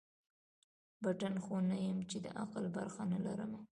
[1.01, 3.61] پتڼ خو نه یم چي د عقل برخه نه لرمه